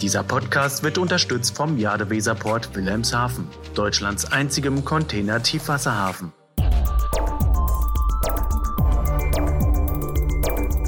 [0.00, 6.32] Dieser Podcast wird unterstützt vom Jadeweserport Wilhelmshaven, Deutschlands einzigem Container-Tiefwasserhafen.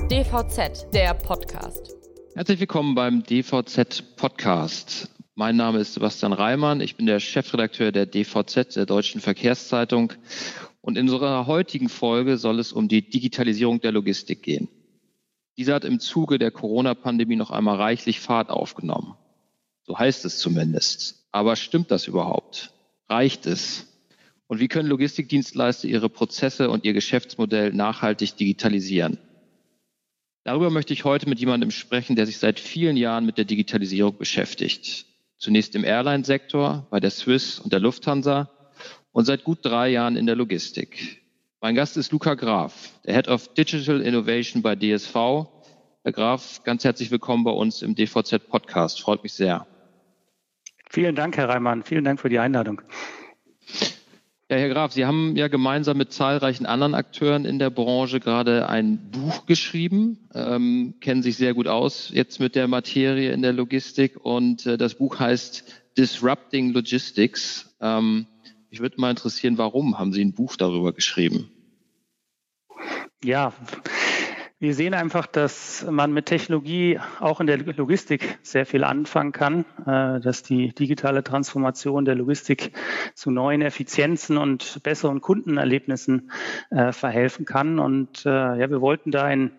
[0.08, 1.96] DVZ, der Podcast.
[2.36, 5.10] Herzlich willkommen beim DVZ Podcast.
[5.34, 6.80] Mein Name ist Sebastian Reimann.
[6.80, 10.12] Ich bin der Chefredakteur der DVZ, der Deutschen Verkehrszeitung.
[10.82, 14.68] Und in unserer heutigen Folge soll es um die Digitalisierung der Logistik gehen.
[15.60, 19.18] Diese hat im Zuge der Corona-Pandemie noch einmal reichlich Fahrt aufgenommen.
[19.82, 21.26] So heißt es zumindest.
[21.32, 22.72] Aber stimmt das überhaupt?
[23.10, 23.86] Reicht es?
[24.46, 29.18] Und wie können Logistikdienstleister ihre Prozesse und ihr Geschäftsmodell nachhaltig digitalisieren?
[30.44, 34.16] Darüber möchte ich heute mit jemandem sprechen, der sich seit vielen Jahren mit der Digitalisierung
[34.16, 35.04] beschäftigt.
[35.36, 38.48] Zunächst im Airline-Sektor, bei der Swiss und der Lufthansa
[39.12, 41.19] und seit gut drei Jahren in der Logistik.
[41.62, 45.14] Mein Gast ist Luca Graf, der Head of Digital Innovation bei DSV.
[45.14, 49.02] Herr Graf, ganz herzlich willkommen bei uns im DVZ Podcast.
[49.02, 49.66] Freut mich sehr.
[50.88, 51.82] Vielen Dank, Herr Reimann.
[51.82, 52.80] Vielen Dank für die Einladung.
[54.48, 58.66] Ja, Herr Graf, Sie haben ja gemeinsam mit zahlreichen anderen Akteuren in der Branche gerade
[58.70, 63.52] ein Buch geschrieben, ähm, kennen sich sehr gut aus jetzt mit der Materie in der
[63.52, 67.76] Logistik und äh, das Buch heißt Disrupting Logistics.
[67.82, 68.26] Ähm,
[68.70, 71.50] mich würde mal interessieren, warum haben Sie ein Buch darüber geschrieben?
[73.22, 73.52] Ja,
[74.62, 79.64] wir sehen einfach, dass man mit Technologie auch in der Logistik sehr viel anfangen kann,
[79.86, 82.72] äh, dass die digitale Transformation der Logistik
[83.14, 86.30] zu neuen Effizienzen und besseren Kundenerlebnissen
[86.68, 87.78] äh, verhelfen kann.
[87.78, 89.52] Und äh, ja, wir wollten da einen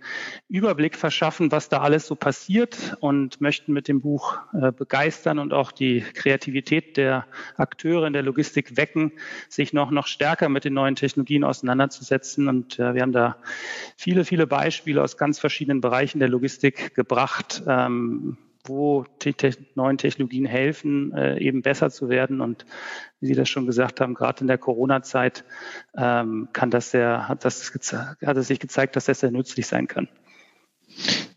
[0.50, 4.38] Überblick verschaffen, was da alles so passiert und möchten mit dem Buch
[4.78, 7.26] begeistern und auch die Kreativität der
[7.58, 9.14] Akteure in der Logistik wecken,
[9.50, 12.48] sich noch, noch stärker mit den neuen Technologien auseinanderzusetzen.
[12.48, 13.38] Und wir haben da
[13.96, 19.52] viele, viele Beispiele Beispiele aus ganz verschiedenen Bereichen der Logistik gebracht, ähm, wo die te
[19.75, 22.42] neuen Technologien helfen, äh, eben besser zu werden.
[22.42, 22.66] Und
[23.20, 25.45] wie Sie das schon gesagt haben, gerade in der Corona-Zeit
[25.95, 27.71] ähm, kann das sehr, hat, das
[28.26, 30.10] hat es sich gezeigt, dass das sehr nützlich sein kann.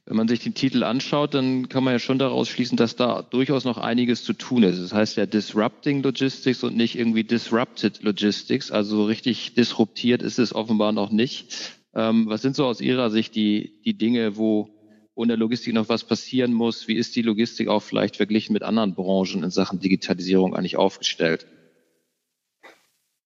[0.04, 3.22] Wenn man sich den Titel anschaut, dann kann man ja schon daraus schließen, dass da
[3.22, 4.82] durchaus noch einiges zu tun ist.
[4.82, 8.70] Das heißt ja Disrupting Logistics und nicht irgendwie Disrupted Logistics.
[8.70, 11.78] Also richtig disruptiert ist es offenbar noch nicht.
[11.94, 14.68] Ähm, was sind so aus Ihrer Sicht die, die Dinge, wo,
[15.14, 16.88] wo in der Logistik noch was passieren muss?
[16.88, 21.46] Wie ist die Logistik auch vielleicht verglichen mit anderen Branchen in Sachen Digitalisierung eigentlich aufgestellt?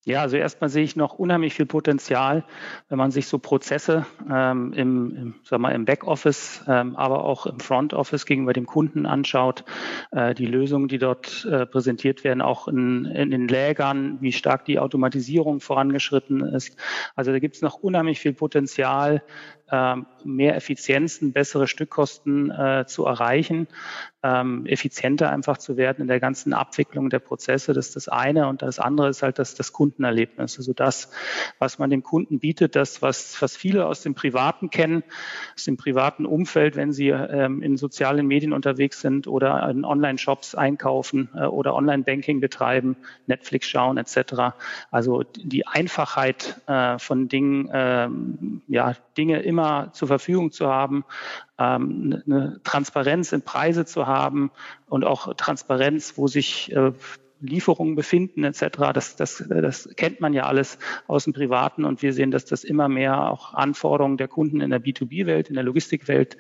[0.09, 2.43] Ja, also erstmal sehe ich noch unheimlich viel Potenzial,
[2.89, 7.45] wenn man sich so Prozesse ähm, im, im, sag mal, im Backoffice, ähm, aber auch
[7.45, 9.67] im Frontoffice gegenüber dem Kunden anschaut,
[10.11, 14.65] äh, die Lösungen, die dort äh, präsentiert werden, auch in, in den Lägern, wie stark
[14.65, 16.79] die Automatisierung vorangeschritten ist.
[17.15, 19.23] Also da gibt es noch unheimlich viel Potenzial,
[19.71, 23.69] mehr Effizienzen, bessere Stückkosten äh, zu erreichen,
[24.23, 27.73] ähm, effizienter einfach zu werden in der ganzen Abwicklung der Prozesse.
[27.73, 28.49] Das ist das eine.
[28.49, 30.59] Und das andere ist halt das, das Kundenerlebnis.
[30.59, 31.11] Also das,
[31.59, 35.05] was man dem Kunden bietet, das, was, was viele aus dem Privaten kennen,
[35.55, 40.57] aus dem privaten Umfeld, wenn sie ähm, in sozialen Medien unterwegs sind oder in Online-Shops
[40.57, 42.97] einkaufen äh, oder Online-Banking betreiben,
[43.27, 44.57] Netflix schauen etc.
[44.91, 48.09] Also die Einfachheit äh, von Dingen, äh,
[48.67, 51.05] ja, Dinge immer zur Verfügung zu haben,
[51.59, 54.51] ähm, eine Transparenz in Preise zu haben
[54.89, 56.93] und auch Transparenz, wo sich äh,
[57.41, 58.93] Lieferungen befinden etc.
[58.95, 62.65] Das, das, das kennt man ja alles aus dem Privaten und wir sehen, dass das
[62.65, 66.37] immer mehr auch Anforderungen der Kunden in der B2B-Welt, in der Logistikwelt,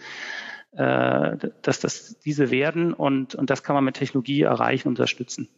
[0.72, 5.48] äh, dass das diese werden und, und das kann man mit Technologie erreichen und unterstützen.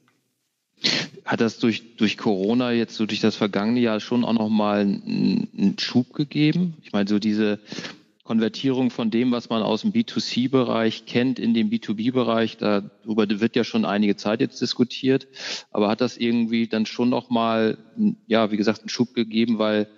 [1.24, 5.48] Hat das durch, durch Corona jetzt so durch das vergangene Jahr schon auch nochmal einen,
[5.56, 6.74] einen Schub gegeben?
[6.82, 7.60] Ich meine, so diese
[8.30, 13.64] Konvertierung von dem, was man aus dem B2C-Bereich kennt, in den B2B-Bereich, darüber wird ja
[13.64, 15.26] schon einige Zeit jetzt diskutiert.
[15.72, 17.76] Aber hat das irgendwie dann schon nochmal,
[18.28, 19.88] ja, wie gesagt, einen Schub gegeben, weil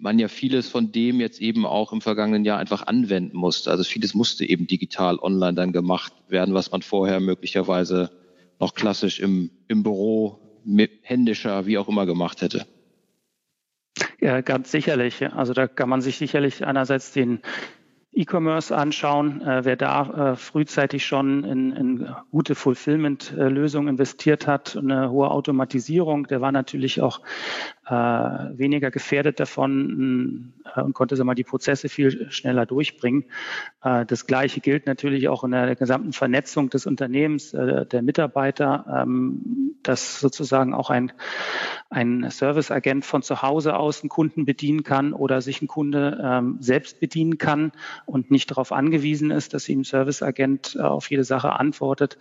[0.00, 3.70] man ja vieles von dem jetzt eben auch im vergangenen Jahr einfach anwenden musste.
[3.70, 8.10] Also vieles musste eben digital online dann gemacht werden, was man vorher möglicherweise
[8.60, 10.43] noch klassisch im, im Büro
[11.02, 12.66] händischer, wie auch immer gemacht hätte.
[14.20, 15.24] Ja, ganz sicherlich.
[15.32, 17.40] Also da kann man sich sicherlich einerseits den
[18.14, 25.10] E-Commerce anschauen, äh, wer da äh, frühzeitig schon in, in gute Fulfillment-Lösungen investiert hat, eine
[25.10, 27.20] hohe Automatisierung, der war natürlich auch
[27.86, 33.24] äh, weniger gefährdet davon äh, und konnte sag mal, die Prozesse viel schneller durchbringen.
[33.82, 39.04] Äh, das Gleiche gilt natürlich auch in der gesamten Vernetzung des Unternehmens, äh, der Mitarbeiter.
[39.04, 41.12] Ähm, dass sozusagen auch ein,
[41.90, 46.56] ein Serviceagent von zu Hause aus einen Kunden bedienen kann oder sich ein Kunde ähm,
[46.60, 47.72] selbst bedienen kann
[48.06, 52.18] und nicht darauf angewiesen ist, dass ihm ein Serviceagent äh, auf jede Sache antwortet.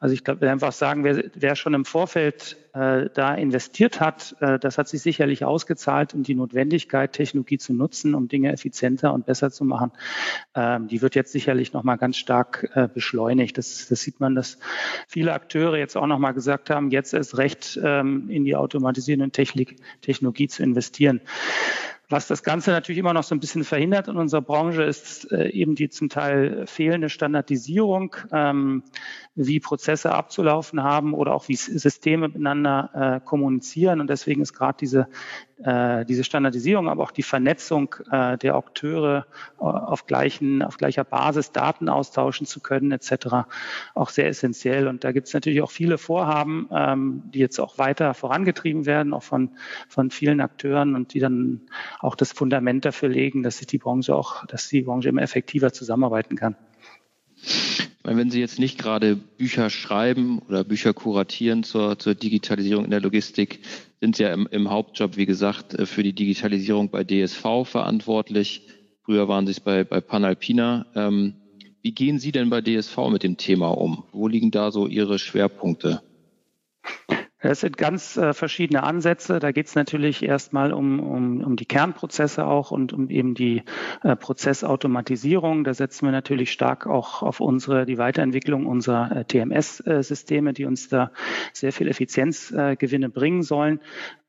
[0.00, 4.78] Also ich glaube, einfach sagen, wer, wer schon im Vorfeld äh, da investiert hat, das
[4.78, 9.50] hat sich sicherlich ausgezahlt und die Notwendigkeit, Technologie zu nutzen, um Dinge effizienter und besser
[9.50, 9.92] zu machen,
[10.54, 13.58] ähm, die wird jetzt sicherlich nochmal ganz stark äh, beschleunigt.
[13.58, 14.58] Das, das sieht man, dass
[15.08, 19.76] viele Akteure jetzt auch nochmal gesagt haben, jetzt erst recht ähm, in die automatisierende Technik,
[20.00, 21.20] Technologie zu investieren.
[22.12, 25.48] Was das Ganze natürlich immer noch so ein bisschen verhindert in unserer Branche, ist äh,
[25.48, 28.82] eben die zum Teil fehlende Standardisierung, ähm,
[29.34, 32.90] wie Prozesse abzulaufen haben oder auch wie Systeme miteinander
[33.22, 34.02] äh, kommunizieren.
[34.02, 35.08] Und deswegen ist gerade diese,
[35.64, 39.26] äh, diese Standardisierung, aber auch die Vernetzung äh, der Akteure
[39.58, 43.46] äh, auf, gleichen, auf gleicher Basis Daten austauschen zu können etc.
[43.94, 44.88] auch sehr essentiell.
[44.88, 49.14] Und da gibt es natürlich auch viele Vorhaben, ähm, die jetzt auch weiter vorangetrieben werden,
[49.14, 49.50] auch von,
[49.88, 51.62] von vielen Akteuren und die dann
[52.00, 55.72] auch das Fundament dafür legen, dass sich die Branche auch, dass die Branche immer effektiver
[55.72, 56.56] zusammenarbeiten kann.
[58.04, 63.00] Wenn Sie jetzt nicht gerade Bücher schreiben oder Bücher kuratieren zur, zur Digitalisierung in der
[63.00, 63.60] Logistik,
[64.00, 68.62] sind Sie ja im, im, Hauptjob, wie gesagt, äh, für die Digitalisierung bei DSV verantwortlich.
[69.04, 70.86] Früher waren Sie es bei, bei Panalpina.
[70.96, 71.34] Ähm,
[71.82, 74.04] wie gehen Sie denn bei DSV mit dem Thema um?
[74.12, 76.02] Wo liegen da so Ihre Schwerpunkte?
[77.44, 79.40] Es sind ganz äh, verschiedene Ansätze.
[79.40, 83.64] Da geht es natürlich erstmal um, um, um die Kernprozesse auch und um eben die
[84.04, 85.64] äh, Prozessautomatisierung.
[85.64, 90.88] Da setzen wir natürlich stark auch auf unsere, die Weiterentwicklung unserer äh, TMS-Systeme, die uns
[90.88, 91.10] da
[91.52, 93.80] sehr viel Effizienzgewinne bringen sollen.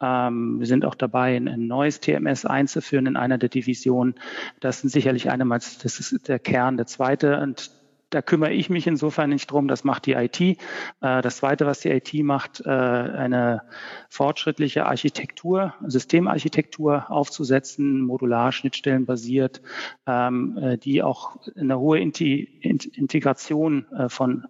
[0.01, 4.15] Ähm, wir sind auch dabei, ein, ein, neues TMS einzuführen in einer der Divisionen.
[4.59, 6.77] Das sind sicherlich einermals, das ist der Kern.
[6.77, 7.82] Der zweite und
[8.13, 10.39] da kümmere ich mich insofern nicht drum, das macht die IT.
[10.39, 10.55] Äh,
[10.99, 13.63] das Zweite, was die IT macht, äh, eine
[14.09, 19.61] fortschrittliche Architektur, Systemarchitektur aufzusetzen, modular, schnittstellenbasiert,
[20.05, 24.45] ähm, äh, die auch eine hohe Integration von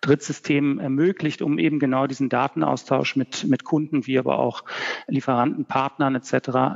[0.00, 4.64] Drittsystemen ermöglicht, um eben genau diesen Datenaustausch mit, mit Kunden, wie aber auch
[5.06, 6.32] Lieferanten, Partnern etc.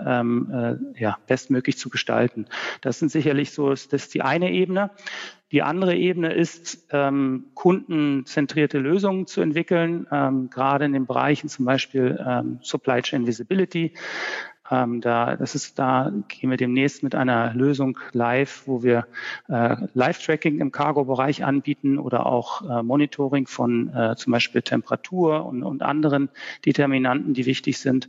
[0.07, 2.47] Ähm, äh, ja, bestmöglich zu gestalten.
[2.81, 4.91] Das sind sicherlich so, das ist die eine Ebene.
[5.53, 11.65] Die andere Ebene ist, ähm, kundenzentrierte Lösungen zu entwickeln, ähm, gerade in den Bereichen zum
[11.65, 13.93] Beispiel ähm, Supply Chain Visibility.
[14.71, 19.07] Ähm, da, das ist, da gehen wir demnächst mit einer Lösung live, wo wir
[19.49, 25.63] äh, Live-Tracking im Cargo-Bereich anbieten oder auch äh, Monitoring von äh, zum Beispiel Temperatur und,
[25.63, 26.29] und anderen
[26.65, 28.09] Determinanten, die wichtig sind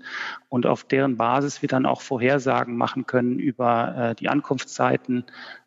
[0.49, 5.25] und auf deren Basis wir dann auch Vorhersagen machen können über äh, die Ankunftszeiten,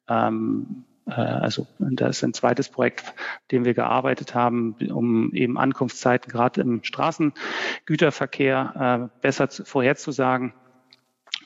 [0.09, 3.15] ähm, äh, also das ist ein zweites Projekt,
[3.51, 10.53] dem wir gearbeitet haben, um eben Ankunftszeiten gerade im Straßengüterverkehr äh, besser vorherzusagen.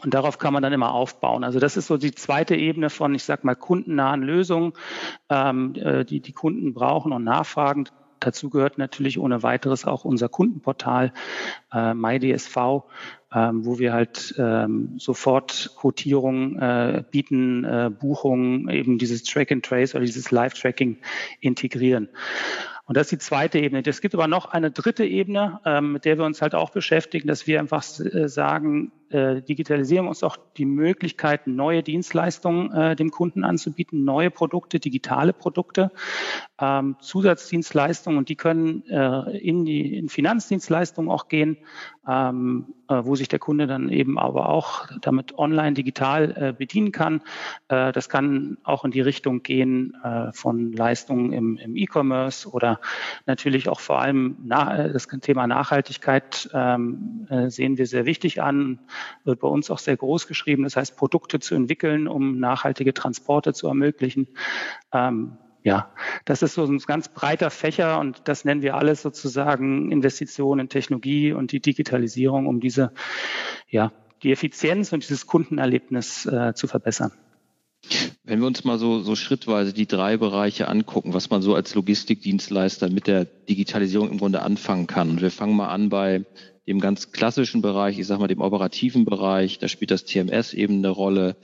[0.02, 1.44] Und darauf kann man dann immer aufbauen.
[1.44, 4.74] Also das ist so die zweite Ebene von, ich sag mal, kundennahen Lösungen,
[5.30, 7.88] ähm, äh, die die Kunden brauchen und nachfragen.
[8.24, 11.12] Dazu gehört natürlich ohne weiteres auch unser Kundenportal
[11.70, 12.56] äh, MyDSV,
[13.34, 19.62] ähm, wo wir halt ähm, sofort Quotierungen äh, bieten, äh, Buchungen, eben dieses Track and
[19.62, 20.96] Trace oder dieses Live-Tracking
[21.40, 22.08] integrieren.
[22.86, 23.82] Und das ist die zweite Ebene.
[23.86, 27.26] Es gibt aber noch eine dritte Ebene, ähm, mit der wir uns halt auch beschäftigen,
[27.28, 33.10] dass wir einfach äh, sagen, äh, Digitalisierung ist auch die Möglichkeit, neue Dienstleistungen äh, dem
[33.10, 35.92] Kunden anzubieten, neue Produkte, digitale Produkte,
[36.60, 41.56] ähm, Zusatzdienstleistungen und die können in die in Finanzdienstleistungen auch gehen,
[42.08, 46.92] ähm, äh, wo sich der Kunde dann eben aber auch damit online digital äh, bedienen
[46.92, 47.22] kann.
[47.68, 52.80] Äh, das kann auch in die Richtung gehen äh, von Leistungen im, im E-Commerce oder
[53.26, 58.78] natürlich auch vor allem na, das Thema Nachhaltigkeit ähm, äh, sehen wir sehr wichtig an
[59.24, 60.64] wird bei uns auch sehr groß geschrieben.
[60.64, 64.28] Das heißt, Produkte zu entwickeln, um nachhaltige Transporte zu ermöglichen.
[64.92, 65.90] Ähm, ja,
[66.26, 70.68] das ist so ein ganz breiter Fächer und das nennen wir alles sozusagen Investitionen in
[70.68, 72.92] Technologie und die Digitalisierung, um diese,
[73.68, 73.90] ja,
[74.22, 77.12] die Effizienz und dieses Kundenerlebnis äh, zu verbessern.
[78.24, 81.74] Wenn wir uns mal so, so schrittweise die drei Bereiche angucken, was man so als
[81.74, 85.10] Logistikdienstleister mit der Digitalisierung im Grunde anfangen kann.
[85.10, 86.24] Und wir fangen mal an bei
[86.66, 90.78] dem ganz klassischen Bereich, ich sag mal dem operativen Bereich, da spielt das TMS eben
[90.78, 91.36] eine Rolle.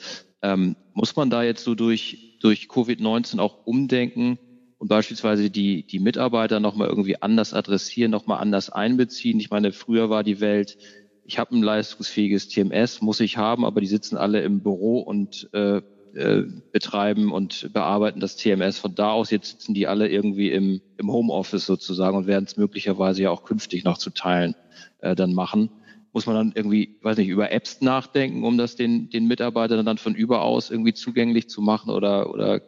[0.43, 4.38] Ähm, muss man da jetzt so durch, durch Covid-19 auch umdenken
[4.78, 9.38] und beispielsweise die, die Mitarbeiter nochmal irgendwie anders adressieren, nochmal anders einbeziehen?
[9.38, 10.78] Ich meine, früher war die Welt,
[11.25, 15.49] ich habe ein leistungsfähiges TMS, muss ich haben, aber die sitzen alle im Büro und
[15.52, 15.80] äh,
[16.14, 16.42] äh,
[16.73, 19.30] betreiben und bearbeiten das TMS von da aus.
[19.30, 23.44] Jetzt sitzen die alle irgendwie im, im Homeoffice sozusagen und werden es möglicherweise ja auch
[23.44, 24.56] künftig noch zu Teilen
[24.99, 25.70] äh, dann machen.
[26.12, 29.99] Muss man dann irgendwie, weiß nicht, über Apps nachdenken, um das den, den Mitarbeitern dann
[29.99, 32.61] von überaus irgendwie zugänglich zu machen oder, oder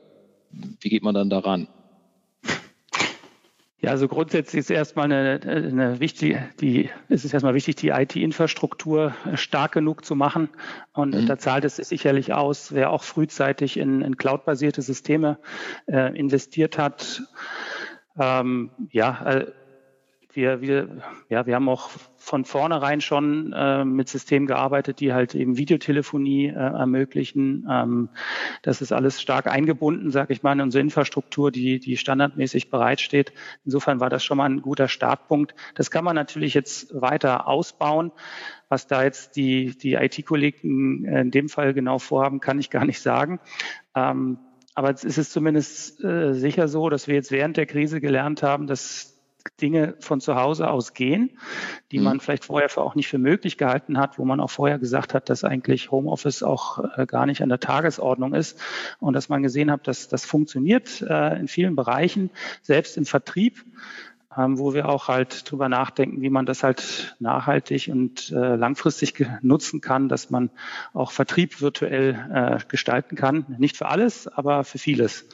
[0.50, 1.68] wie geht man dann daran?
[3.82, 9.12] Ja, also grundsätzlich ist erstmal eine, eine wichtige, die, ist es erstmal wichtig, die IT-Infrastruktur
[9.34, 10.50] stark genug zu machen.
[10.92, 11.26] Und mhm.
[11.26, 15.36] da zahlt es sich sicherlich aus, wer auch frühzeitig in, in cloud-basierte Systeme
[15.88, 17.24] äh, investiert hat.
[18.16, 19.52] Ähm, ja, äh,
[20.34, 25.34] wir, wir, ja, wir haben auch von vornherein schon äh, mit Systemen gearbeitet, die halt
[25.34, 27.66] eben Videotelefonie äh, ermöglichen.
[27.70, 28.08] Ähm,
[28.62, 33.32] das ist alles stark eingebunden, sage ich mal, in unsere Infrastruktur, die, die standardmäßig bereitsteht.
[33.64, 35.54] Insofern war das schon mal ein guter Startpunkt.
[35.74, 38.12] Das kann man natürlich jetzt weiter ausbauen.
[38.68, 43.00] Was da jetzt die, die IT-Kollegen in dem Fall genau vorhaben, kann ich gar nicht
[43.00, 43.38] sagen.
[43.94, 44.38] Ähm,
[44.74, 48.66] aber es ist zumindest äh, sicher so, dass wir jetzt während der Krise gelernt haben,
[48.66, 49.11] dass
[49.60, 51.30] Dinge von zu Hause aus gehen,
[51.90, 52.04] die mhm.
[52.04, 55.14] man vielleicht vorher für auch nicht für möglich gehalten hat, wo man auch vorher gesagt
[55.14, 58.60] hat, dass eigentlich Homeoffice auch äh, gar nicht an der Tagesordnung ist
[58.98, 62.30] und dass man gesehen hat, dass das funktioniert äh, in vielen Bereichen,
[62.62, 63.64] selbst im Vertrieb.
[64.34, 69.26] Ähm, wo wir auch halt drüber nachdenken, wie man das halt nachhaltig und äh, langfristig
[69.42, 70.48] nutzen kann, dass man
[70.94, 73.44] auch Vertrieb virtuell äh, gestalten kann.
[73.58, 75.26] Nicht für alles, aber für vieles.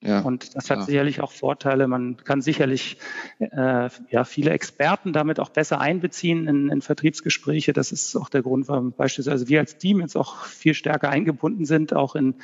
[0.00, 0.84] Ja, und das hat ja.
[0.84, 1.88] sicherlich auch Vorteile.
[1.88, 2.98] Man kann sicherlich
[3.40, 7.72] äh, ja, viele Experten damit auch besser einbeziehen in, in Vertriebsgespräche.
[7.72, 11.64] Das ist auch der Grund, warum beispielsweise wir als Team jetzt auch viel stärker eingebunden
[11.64, 12.36] sind, auch in,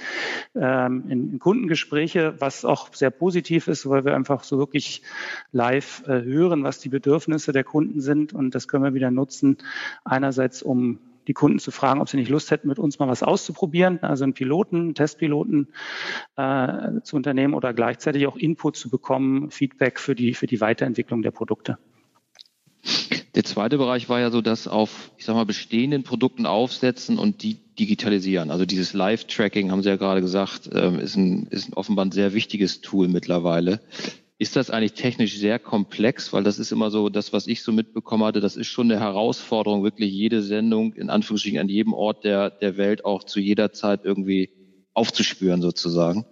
[0.57, 5.03] ähm, in, in Kundengespräche, was auch sehr positiv ist, weil wir einfach so wirklich
[5.53, 8.33] live äh, hören, was die Bedürfnisse der Kunden sind.
[8.33, 9.59] Und das können wir wieder nutzen,
[10.05, 13.23] einerseits um die Kunden zu fragen, ob sie nicht Lust hätten, mit uns mal was
[13.23, 15.69] auszuprobieren, also einen Piloten, einen Testpiloten
[16.37, 21.23] äh, zu unternehmen oder gleichzeitig auch Input zu bekommen, Feedback für die, für die Weiterentwicklung
[21.23, 21.79] der Produkte.
[23.35, 27.43] Der zweite Bereich war ja so, dass auf, ich sag mal, bestehenden Produkten aufsetzen und
[27.43, 28.53] die digitalisieren.
[28.53, 32.33] Also dieses Live-Tracking, haben Sie ja gerade gesagt, ähm, ist ein, ist offenbar ein sehr
[32.35, 33.81] wichtiges Tool mittlerweile.
[34.37, 36.33] Ist das eigentlich technisch sehr komplex?
[36.33, 39.01] Weil das ist immer so, das, was ich so mitbekommen hatte, das ist schon eine
[39.01, 43.73] Herausforderung, wirklich jede Sendung in Anführungsstrichen an jedem Ort der, der Welt auch zu jeder
[43.73, 44.51] Zeit irgendwie
[44.93, 46.27] aufzuspüren sozusagen.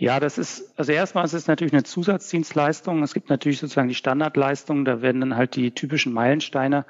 [0.00, 3.02] Ja, das ist, also erstmal ist es natürlich eine Zusatzdienstleistung.
[3.02, 6.86] Es gibt natürlich sozusagen die Standardleistungen, da werden dann halt die typischen Meilensteine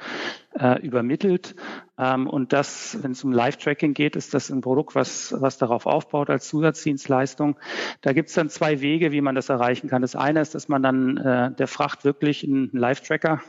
[0.56, 1.56] äh, übermittelt.
[1.98, 5.86] Ähm, und das, wenn es um Live-Tracking geht, ist das ein Produkt, was, was darauf
[5.86, 7.56] aufbaut als Zusatzdienstleistung.
[8.00, 10.02] Da gibt es dann zwei Wege, wie man das erreichen kann.
[10.02, 13.40] Das eine ist, dass man dann äh, der Fracht wirklich einen Live-Tracker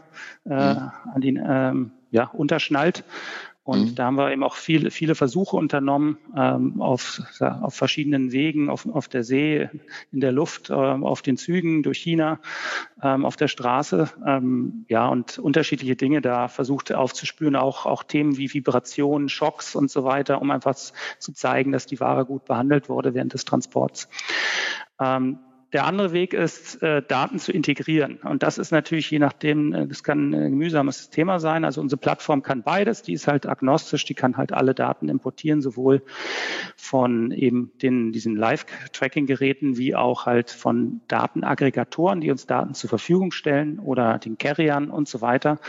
[0.46, 0.92] äh, mhm.
[1.14, 3.04] an den ähm, ja, unterschnallt
[3.64, 3.96] und mhm.
[3.96, 8.88] da haben wir eben auch viele, viele Versuche unternommen ähm, auf, auf verschiedenen Wegen, auf,
[8.88, 9.70] auf der See,
[10.12, 12.40] in der Luft, äh, auf den Zügen durch China,
[13.04, 14.10] ähm, auf der Straße.
[14.26, 19.92] Ähm, ja, und unterschiedliche Dinge da versucht aufzuspüren, auch, auch Themen wie Vibrationen, Schocks und
[19.92, 24.10] so weiter, um einfach zu zeigen, dass die Ware gut behandelt wurde während des Transports.
[25.00, 25.38] Ähm,
[25.74, 28.18] der andere Weg ist, äh, Daten zu integrieren.
[28.18, 31.64] Und das ist natürlich je nachdem, äh, das kann ein mühsames Thema sein.
[31.64, 33.04] Also unsere Plattform kann beides.
[33.04, 34.04] Die ist halt agnostisch.
[34.06, 36.04] Die kann halt alle Daten importieren, sowohl
[36.76, 43.32] von eben den, diesen Live-Tracking-Geräten wie auch halt von Datenaggregatoren, die uns Daten zur Verfügung
[43.32, 45.60] stellen oder den Carriern und so weiter.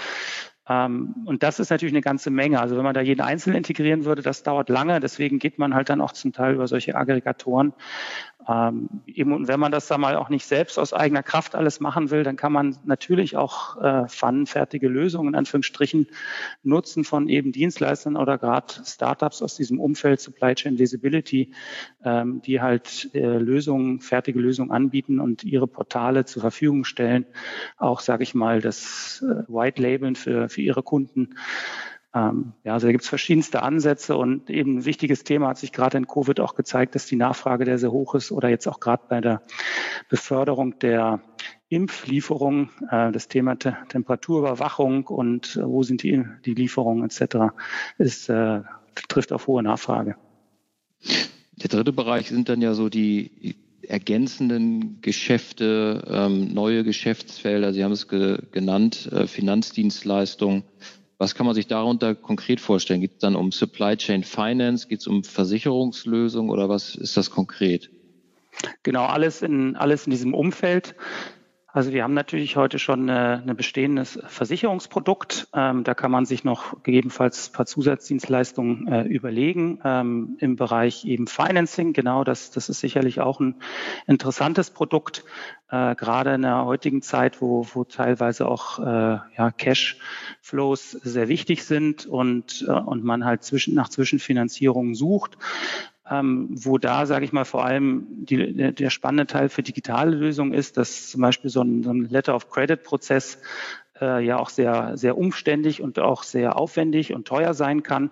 [0.68, 2.60] Ähm, und das ist natürlich eine ganze Menge.
[2.60, 5.00] Also wenn man da jeden Einzelnen integrieren würde, das dauert lange.
[5.00, 7.72] Deswegen geht man halt dann auch zum Teil über solche Aggregatoren.
[8.48, 11.80] Ähm, eben, und wenn man das da mal auch nicht selbst aus eigener Kraft alles
[11.80, 16.08] machen will, dann kann man natürlich auch äh, pfannenfertige Lösungen in Anführungsstrichen
[16.62, 21.52] nutzen von eben Dienstleistern oder gerade Startups aus diesem Umfeld Supply Chain Visibility,
[22.04, 27.26] ähm, die halt äh, Lösungen, fertige Lösungen anbieten und ihre Portale zur Verfügung stellen.
[27.76, 31.34] Auch, sage ich mal, das äh, White Labeln für, für ihre Kunden.
[32.14, 35.72] Ähm, ja, also da gibt es verschiedenste Ansätze und eben ein wichtiges Thema hat sich
[35.72, 38.80] gerade in Covid auch gezeigt, dass die Nachfrage der sehr hoch ist oder jetzt auch
[38.80, 39.42] gerade bei der
[40.10, 41.22] Beförderung der
[41.68, 47.54] Impflieferung, äh, das Thema Te Temperaturüberwachung und äh, wo sind die, die Lieferungen etc.
[47.96, 48.60] ist, äh,
[49.08, 50.16] trifft auf hohe Nachfrage.
[51.62, 53.56] Der dritte Bereich sind dann ja so die
[53.88, 57.72] ergänzenden Geschäfte, ähm, neue Geschäftsfelder.
[57.72, 60.64] Sie haben es ge genannt, äh, Finanzdienstleistungen.
[61.22, 63.00] Was kann man sich darunter konkret vorstellen?
[63.00, 64.88] Geht es dann um Supply Chain Finance?
[64.88, 67.90] Geht es um Versicherungslösungen oder was ist das konkret?
[68.82, 70.96] Genau, alles in, alles in diesem Umfeld.
[71.74, 75.48] Also wir haben natürlich heute schon ein bestehendes Versicherungsprodukt.
[75.54, 79.80] Ähm, da kann man sich noch gegebenenfalls ein paar Zusatzdienstleistungen äh, überlegen.
[79.82, 83.54] Ähm, Im Bereich eben Financing, genau, das, das ist sicherlich auch ein
[84.06, 85.24] interessantes Produkt,
[85.70, 91.64] äh, gerade in der heutigen Zeit, wo, wo teilweise auch äh, ja, Cashflows sehr wichtig
[91.64, 95.38] sind und, äh, und man halt zwischen, nach Zwischenfinanzierungen sucht
[96.10, 100.52] ähm, wo da, sage ich mal, vor allem die, der, spannende Teil für digitale Lösungen
[100.52, 103.38] ist, dass zum Beispiel so ein, so ein Letter of Credit-Prozess
[104.00, 108.10] äh, ja auch sehr, sehr umständlich und auch sehr aufwendig und teuer sein kann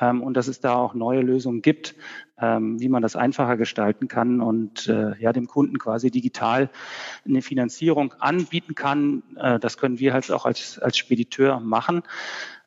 [0.00, 1.94] ähm, und dass es da auch neue Lösungen gibt,
[2.38, 6.70] ähm, wie man das einfacher gestalten kann und äh, ja dem Kunden quasi digital
[7.24, 9.22] eine Finanzierung anbieten kann.
[9.36, 12.02] Äh, das können wir halt auch als, als Spediteur machen.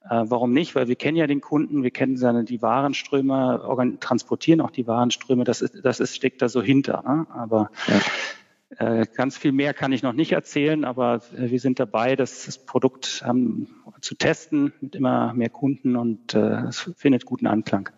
[0.10, 0.76] Äh, warum nicht?
[0.76, 5.44] Weil wir kennen ja den Kunden, wir kennen seine, die Warenströme, transportieren auch die Warenströme,
[5.44, 7.04] das, ist, das ist, steckt da so hinter.
[7.08, 7.28] Ne?
[7.32, 7.72] Aber
[8.80, 9.00] ja.
[9.00, 12.46] äh, ganz viel mehr kann ich noch nicht erzählen, aber äh, wir sind dabei, das,
[12.46, 13.68] das Produkt ähm,
[14.02, 17.90] zu testen mit immer mehr Kunden und äh, es findet guten Anklang.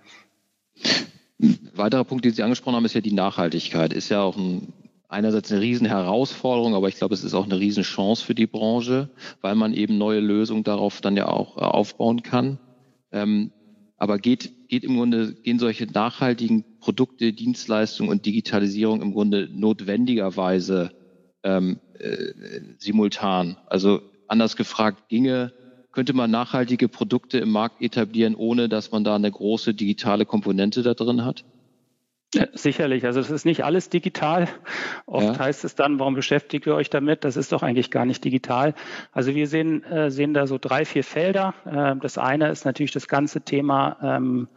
[1.40, 3.94] Ein weiterer Punkt, den Sie angesprochen haben, ist ja die Nachhaltigkeit.
[3.94, 4.74] Ist ja auch ein
[5.08, 9.10] einerseits eine Riesenherausforderung, aber ich glaube, es ist auch eine Riesenchance für die Branche,
[9.42, 12.60] weil man eben neue Lösungen darauf dann ja auch äh, aufbauen kann.
[13.12, 13.52] Ähm,
[13.98, 20.92] aber geht, geht im Grunde, gehen solche nachhaltigen Produkte, Dienstleistungen und Digitalisierung im Grunde notwendigerweise
[21.44, 22.34] ähm, äh,
[22.78, 23.58] simultan?
[23.66, 25.54] Also anders gefragt, ginge,
[25.92, 30.84] könnte man nachhaltige Produkte im Markt etablieren, ohne dass man da eine große digitale Komponente
[30.84, 31.44] da drin hat?
[32.54, 34.50] Sicherlich, also es ist nicht alles digital.
[35.06, 35.40] Oft ja.
[35.40, 37.24] heißt es dann, warum beschäftigt ihr euch damit?
[37.24, 38.74] Das ist doch eigentlich gar nicht digital.
[39.14, 41.54] Also wir sehen, äh, sehen da so drei, vier Felder.
[41.66, 44.50] Äh, das eine ist natürlich das ganze Thema ähm,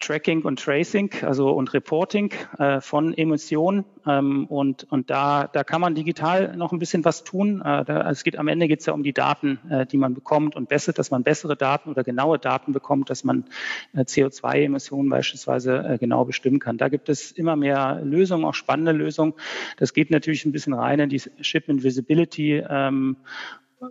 [0.00, 3.84] Tracking und Tracing, also und Reporting äh, von Emissionen.
[4.06, 7.60] Ähm, und und da, da kann man digital noch ein bisschen was tun.
[7.60, 10.14] Äh, da, es geht am Ende geht es ja um die Daten, äh, die man
[10.14, 13.44] bekommt und besser, dass man bessere Daten oder genaue Daten bekommt, dass man
[13.92, 16.78] äh, CO2-Emissionen beispielsweise äh, genau bestimmen kann.
[16.78, 19.34] Da gibt es immer mehr Lösungen, auch spannende Lösungen.
[19.78, 23.16] Das geht natürlich ein bisschen rein in die Shipment Visibility ähm,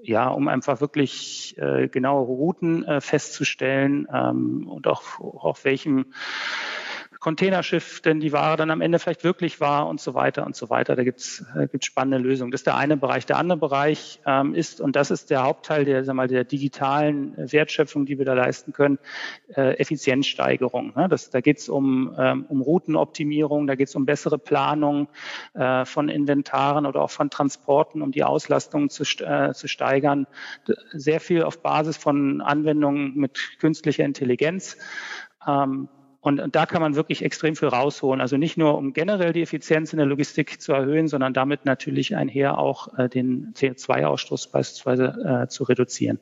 [0.02, 6.14] ja, um einfach wirklich äh, genaue Routen äh, festzustellen ähm, und auch auf welchem
[7.20, 10.70] Containerschiff denn die Ware dann am Ende vielleicht wirklich war und so weiter und so
[10.70, 10.96] weiter.
[10.96, 12.52] Da gibt's äh, gibt's spannende Lösungen.
[12.52, 13.26] Das ist der eine Bereich.
[13.26, 17.34] Der andere Bereich ähm, ist, und das ist der Hauptteil der, sag mal, der digitalen
[17.38, 19.00] Wertschöpfung, die wir da leisten können,
[19.56, 20.94] äh, Effizienzsteigerung.
[20.96, 21.08] Ne?
[21.10, 25.08] Das, da geht's um, ähm, um Routenoptimierung, da geht's um bessere Planung
[25.54, 30.28] äh, von Inventaren oder auch von Transporten, um die Auslastung zu, äh, zu steigern.
[30.92, 34.78] Sehr viel auf Basis von Anwendungen mit künstlicher Intelligenz.
[35.48, 35.90] Ähm,
[36.28, 38.20] und, und da kann man wirklich extrem viel rausholen.
[38.20, 42.18] Also nicht nur, um generell die Effizienz in der Logistik zu erhöhen, sondern damit natürlich
[42.18, 46.20] einher auch äh, den CO2-Ausstoß beispielsweise äh, zu reduzieren.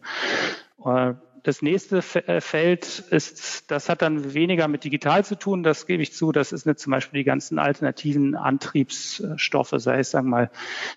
[0.85, 5.85] Äh, das nächste äh, Feld ist, das hat dann weniger mit digital zu tun, das
[5.87, 6.31] gebe ich zu.
[6.31, 10.51] Das ist nicht zum Beispiel die ganzen alternativen Antriebsstoffe, sei es, sagen wir mal,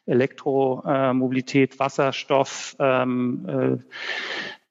[0.07, 3.79] Elektromobilität, Wasserstoff, ähm, äh,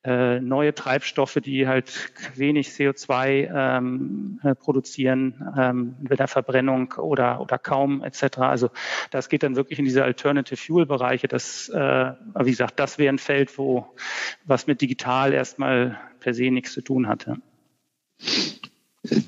[0.03, 7.41] äh, neue Treibstoffe, die halt wenig CO2 ähm, äh, produzieren, ähm, mit der Verbrennung oder,
[7.41, 8.37] oder kaum etc.
[8.39, 8.69] Also
[9.11, 11.27] das geht dann wirklich in diese Alternative Fuel Bereiche.
[11.27, 13.87] Das, äh, wie gesagt, das wäre ein Feld, wo
[14.45, 17.37] was mit digital erstmal per se nichts zu tun hatte.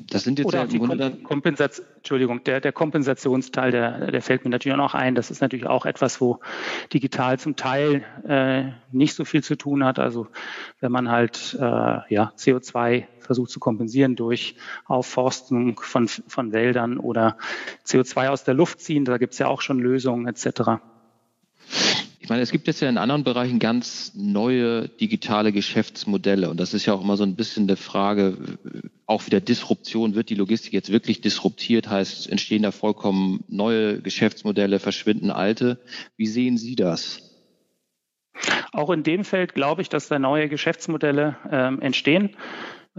[0.10, 0.80] Das sind jetzt Oder ja die
[1.24, 5.16] Kompensation, Entschuldigung, der, der Kompensationsteil, der, der fällt mir natürlich auch noch ein.
[5.16, 6.40] Das ist natürlich auch etwas, wo
[6.94, 10.00] digital zum Teil äh, nicht so viel zu tun hat.
[10.00, 10.28] Also
[10.80, 17.38] wenn man halt äh, ja, CO2 versucht zu kompensieren durch Aufforstung von, von Wäldern oder
[17.86, 20.82] CO2 aus der Luft ziehen, da gibt es ja auch schon Lösungen etc.
[22.30, 26.76] Ich meine, es gibt jetzt ja in anderen Bereichen ganz neue digitale Geschäftsmodelle und das
[26.76, 28.38] ist ja auch immer so ein bisschen der Frage,
[29.08, 34.78] auch wieder Disruption, wird die Logistik jetzt wirklich disruptiert, heißt, entstehen da vollkommen neue Geschäftsmodelle,
[34.78, 35.80] verschwinden alte.
[36.18, 37.36] Wie sehen Sie das?
[38.74, 42.36] Auch in dem Feld glaube ich, dass da neue Geschäftsmodelle ähm, entstehen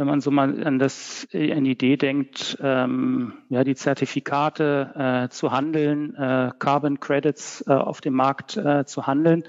[0.00, 5.28] wenn man so mal an das an die Idee denkt, ähm, ja, die Zertifikate äh,
[5.28, 9.44] zu handeln, äh, Carbon Credits äh, auf dem Markt äh, zu handeln.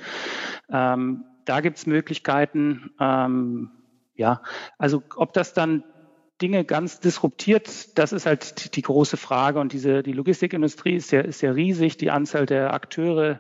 [0.70, 3.72] Ähm, da gibt es Möglichkeiten, ähm,
[4.16, 4.42] ja,
[4.78, 5.86] also ob das dann
[6.42, 9.60] Dinge ganz disruptiert, das ist halt die große Frage.
[9.60, 13.40] Und diese, die Logistikindustrie ist ja, ist ja riesig, die Anzahl der Akteure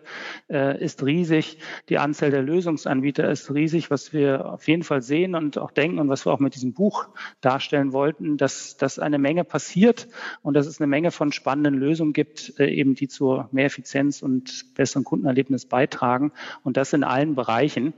[0.50, 1.58] äh, ist riesig,
[1.90, 3.92] die Anzahl der Lösungsanbieter ist riesig.
[3.92, 6.74] Was wir auf jeden Fall sehen und auch denken und was wir auch mit diesem
[6.74, 7.10] Buch
[7.42, 10.08] darstellen wollten, dass, dass eine Menge passiert
[10.42, 14.22] und dass es eine Menge von spannenden Lösungen gibt, äh, eben die zur mehr Effizienz
[14.22, 16.32] und besseren Kundenerlebnis beitragen.
[16.64, 17.94] Und das in allen Bereichen.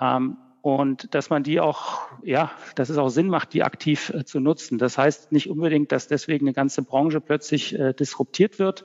[0.00, 4.24] Ähm, und dass man die auch, ja, dass es auch Sinn macht, die aktiv äh,
[4.24, 4.78] zu nutzen.
[4.78, 8.84] Das heißt nicht unbedingt, dass deswegen eine ganze Branche plötzlich äh, disruptiert wird.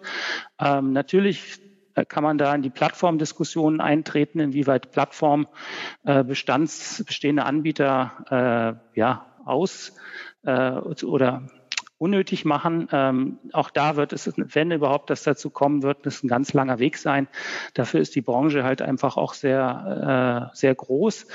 [0.60, 1.60] Ähm, natürlich
[1.96, 5.48] äh, kann man da in die Plattformdiskussionen eintreten, inwieweit Plattform
[6.04, 9.94] äh, Bestands, bestehende Anbieter äh, ja, aus
[10.44, 11.48] äh, oder
[12.02, 12.88] unnötig machen.
[12.92, 16.80] Ähm, auch da wird es, wenn überhaupt das dazu kommen wird, das ein ganz langer
[16.80, 17.28] Weg sein.
[17.76, 21.28] Dafür ist die Branche halt einfach auch sehr, äh, sehr groß.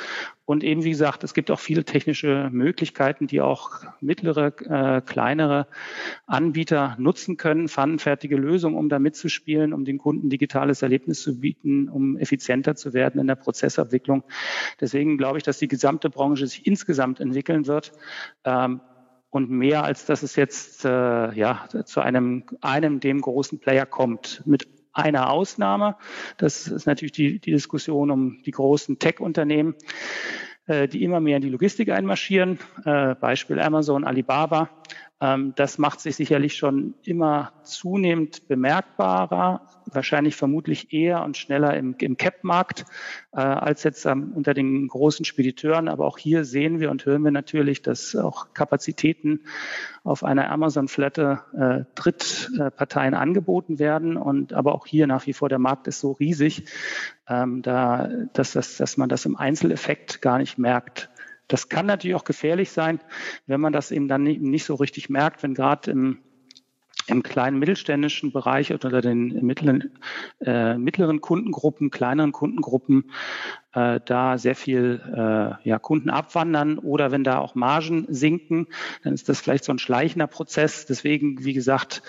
[0.44, 5.68] Und eben, wie gesagt, es gibt auch viele technische Möglichkeiten, die auch mittlere, äh, kleinere
[6.26, 11.88] Anbieter nutzen können, pfannenfertige Lösungen, um da mitzuspielen, um den Kunden digitales Erlebnis zu bieten,
[11.88, 14.24] um effizienter zu werden in der Prozessabwicklung.
[14.80, 17.92] Deswegen glaube ich, dass die gesamte Branche sich insgesamt entwickeln wird.
[18.44, 18.80] Ähm,
[19.36, 24.42] und mehr als dass es jetzt äh, ja zu einem einem dem großen Player kommt
[24.46, 25.96] mit einer Ausnahme.
[26.38, 29.74] Das ist natürlich die, die Diskussion um die großen Tech-Unternehmen,
[30.66, 32.58] äh, die immer mehr in die Logistik einmarschieren.
[32.86, 34.70] Äh, Beispiel Amazon, Alibaba.
[35.20, 41.94] Ähm, das macht sich sicherlich schon immer zunehmend bemerkbarer, wahrscheinlich vermutlich eher und schneller im,
[41.98, 42.84] im Cap-Markt
[43.32, 45.88] äh, als jetzt ähm, unter den großen Spediteuren.
[45.88, 49.40] Aber auch hier sehen wir und hören wir natürlich, dass auch Kapazitäten
[50.04, 54.18] auf einer Amazon-Flatte äh, Drittparteien angeboten werden.
[54.18, 56.66] Und aber auch hier nach wie vor der Markt ist so riesig,
[57.26, 61.08] ähm, da, dass, das, dass man das im Einzeleffekt gar nicht merkt.
[61.48, 63.00] Das kann natürlich auch gefährlich sein,
[63.46, 66.18] wenn man das eben dann nicht, so richtig merkt, wenn gerade im,
[67.06, 69.98] im kleinen mittelständischen Bereich oder den mittleren,
[70.40, 73.12] äh, mittleren Kundengruppen, kleineren Kundengruppen
[73.74, 78.66] äh, da sehr viel äh, ja, Kunden abwandern oder wenn da auch Margen sinken,
[79.04, 80.86] dann ist das vielleicht so ein schleichender Prozess.
[80.86, 82.02] Deswegen, wie gesagt,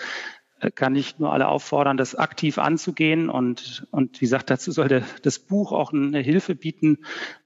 [0.74, 3.30] kann ich nur alle auffordern, das aktiv anzugehen.
[3.30, 6.98] Und, und wie gesagt, dazu sollte das Buch auch eine Hilfe bieten,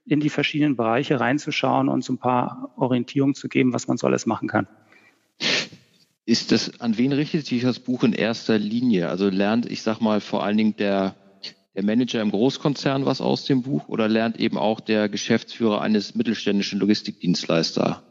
[0.05, 4.07] in die verschiedenen Bereiche reinzuschauen und so ein paar Orientierungen zu geben, was man so
[4.07, 4.67] alles machen kann.
[6.25, 9.09] Ist das, an wen richtet sich das Buch in erster Linie?
[9.09, 11.15] Also lernt, ich sag mal, vor allen Dingen der,
[11.75, 16.15] der Manager im Großkonzern was aus dem Buch oder lernt eben auch der Geschäftsführer eines
[16.15, 18.01] mittelständischen Logistikdienstleisters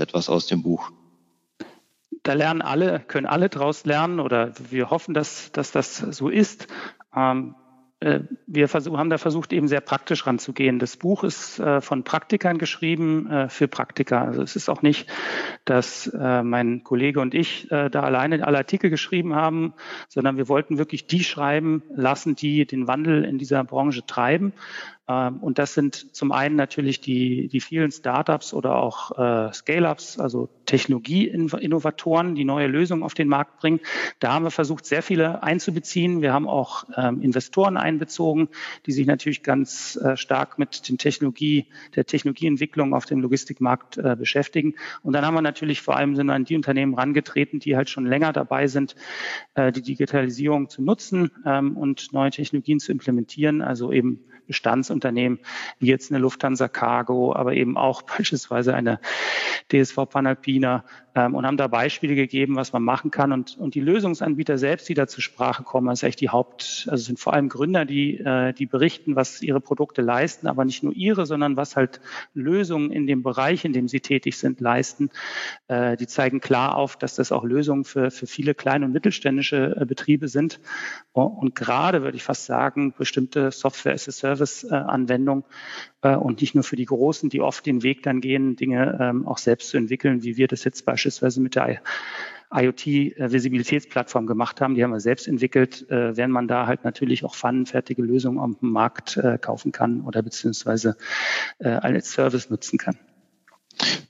[0.00, 0.90] etwas aus dem Buch?
[2.22, 6.66] Da lernen alle, können alle draus lernen oder wir hoffen, dass, dass das so ist.
[7.14, 7.54] Ähm,
[8.00, 10.78] äh, wir haben da versucht, eben sehr praktisch ranzugehen.
[10.78, 14.22] Das Buch ist äh, von Praktikern geschrieben äh, für Praktiker.
[14.22, 15.08] Also es ist auch nicht,
[15.66, 19.74] dass äh, mein Kollege und ich äh, da alleine alle Artikel geschrieben haben,
[20.08, 24.54] sondern wir wollten wirklich die schreiben lassen, die den Wandel in dieser Branche treiben.
[25.10, 30.18] Ähm, und das sind zum einen natürlich die, die vielen Startups oder auch äh, Scale-ups,
[30.18, 33.80] also Technologieinnovatoren, die neue Lösungen auf den Markt bringen.
[34.20, 36.22] Da haben wir versucht, sehr viele einzubeziehen.
[36.22, 38.48] Wir haben auch ähm, Investoren einbezogen,
[38.86, 44.14] die sich natürlich ganz äh, stark mit den Technologie, der Technologieentwicklung auf dem Logistikmarkt äh,
[44.16, 44.74] beschäftigen.
[45.02, 48.06] Und dann haben wir natürlich vor allem sind an die Unternehmen rangetreten, die halt schon
[48.06, 48.94] länger dabei sind,
[49.54, 54.20] äh, die Digitalisierung zu nutzen ähm, und neue Technologien zu implementieren, also eben
[55.00, 55.40] Bestandsunternehmen
[55.78, 59.00] wie jetzt eine Lufthansa Cargo, aber eben auch beispielsweise eine
[59.72, 60.84] DSV Panalpina
[61.14, 63.32] ähm, und haben da Beispiele gegeben, was man machen kann.
[63.32, 67.04] Und, und die Lösungsanbieter selbst, die da zur Sprache kommen, ist echt die Haupt, also
[67.04, 70.92] sind vor allem Gründer, die, äh, die berichten, was ihre Produkte leisten, aber nicht nur
[70.92, 72.00] ihre, sondern was halt
[72.34, 75.10] Lösungen in dem Bereich, in dem sie tätig sind, leisten.
[75.68, 79.76] Äh, die zeigen klar auf, dass das auch Lösungen für, für viele kleine und mittelständische
[79.80, 80.60] äh, Betriebe sind.
[81.12, 83.50] Und, und gerade würde ich fast sagen, bestimmte
[84.90, 85.44] Software-as-a-Service-Anwendungen
[86.02, 89.26] äh, und nicht nur für die Großen, die oft den Weg dann gehen, Dinge ähm,
[89.26, 91.80] auch selbst zu entwickeln, wie wir das jetzt beispielsweise mit der
[92.52, 94.74] IoT-Visibilitätsplattform gemacht haben.
[94.74, 98.56] Die haben wir selbst entwickelt, äh, während man da halt natürlich auch pfannenfertige Lösungen am
[98.60, 100.96] Markt äh, kaufen kann oder beziehungsweise
[101.58, 102.98] äh, als Service nutzen kann.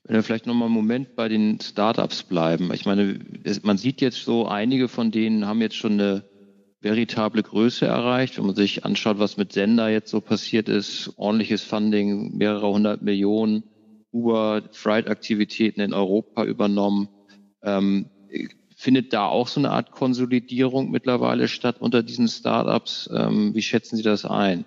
[0.05, 2.73] Wenn wir vielleicht nochmal einen Moment bei den Startups bleiben.
[2.73, 3.21] Ich meine,
[3.63, 6.25] man sieht jetzt so, einige von denen haben jetzt schon eine
[6.81, 8.39] veritable Größe erreicht.
[8.39, 13.03] Wenn man sich anschaut, was mit Sender jetzt so passiert ist, ordentliches Funding, mehrere hundert
[13.03, 13.65] Millionen,
[14.13, 17.09] Uber Freight-Aktivitäten in Europa übernommen.
[17.63, 18.07] Ähm,
[18.75, 23.11] findet da auch so eine Art Konsolidierung mittlerweile statt unter diesen Startups?
[23.15, 24.65] Ähm, wie schätzen Sie das ein?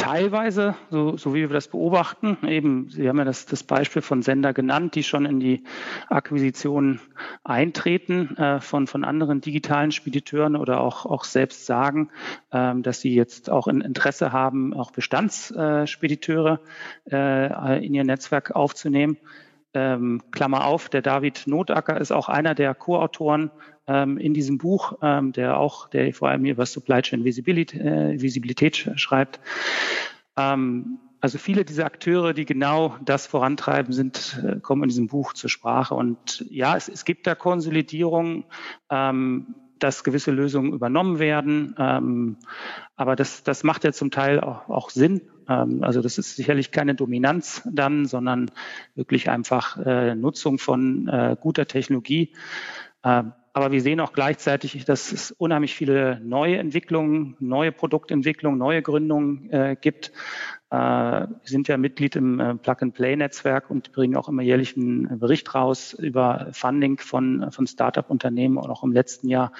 [0.00, 4.22] Teilweise, so, so wie wir das beobachten, eben, Sie haben ja das, das Beispiel von
[4.22, 5.64] Sender genannt, die schon in die
[6.08, 7.00] Akquisition
[7.44, 12.08] eintreten äh, von, von anderen digitalen Spediteuren oder auch, auch selbst sagen,
[12.50, 16.60] ähm, dass sie jetzt auch ein Interesse haben, auch Bestandsspediteure
[17.10, 19.18] äh, in ihr Netzwerk aufzunehmen.
[19.74, 23.50] Ähm, Klammer auf, der David Notacker ist auch einer der Co-Autoren
[23.92, 28.90] in diesem Buch, ähm, der auch, der vor allem über Supply Chain Visibility, äh, Visibilität
[28.96, 29.40] schreibt.
[30.36, 35.34] Ähm, also viele dieser Akteure, die genau das vorantreiben, sind, äh, kommen in diesem Buch
[35.34, 35.94] zur Sprache.
[35.94, 38.44] Und ja, es, es gibt da Konsolidierung,
[38.88, 41.74] ähm, dass gewisse Lösungen übernommen werden.
[41.78, 42.36] Ähm,
[42.96, 45.22] aber das, das macht ja zum Teil auch, auch Sinn.
[45.48, 48.50] Ähm, also das ist sicherlich keine Dominanz dann, sondern
[48.94, 52.32] wirklich einfach äh, Nutzung von guter Technologie.
[53.60, 59.50] Aber wir sehen auch gleichzeitig, dass es unheimlich viele neue Entwicklungen, neue Produktentwicklungen, neue Gründungen
[59.50, 60.12] äh, gibt.
[60.70, 65.54] Äh, wir sind ja Mitglied im äh, Plug-and-Play-Netzwerk und bringen auch immer jährlich einen Bericht
[65.54, 68.56] raus über Funding von, von Startup-Unternehmen.
[68.56, 69.52] Und auch im letzten Jahr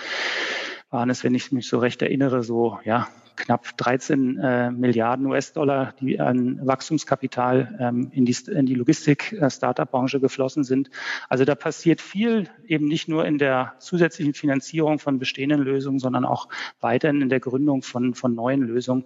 [0.88, 5.94] waren es, wenn ich mich so recht erinnere, so ja knapp 13 äh, Milliarden US-Dollar,
[6.00, 10.90] die an Wachstumskapital ähm, in die, in die Logistik-Startup-Branche äh, geflossen sind.
[11.28, 16.24] Also da passiert viel, eben nicht nur in der zusätzlichen Finanzierung von bestehenden Lösungen, sondern
[16.24, 16.48] auch
[16.80, 19.04] weiterhin in der Gründung von, von neuen Lösungen.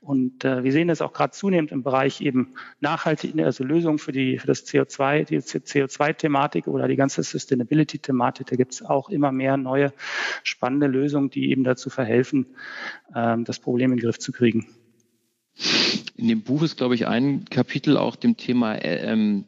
[0.00, 4.12] Und äh, wir sehen das auch gerade zunehmend im Bereich eben nachhaltig, also Lösungen für,
[4.12, 8.46] die, für das CO2, die CO2-Thematik oder die ganze Sustainability-Thematik.
[8.46, 9.92] Da gibt es auch immer mehr neue
[10.42, 12.46] spannende Lösungen, die eben dazu verhelfen,
[13.14, 14.68] ähm, das Problem in den Griff zu kriegen.
[16.14, 19.44] In dem Buch ist, glaube ich, ein Kapitel auch dem Thema äh, ähm,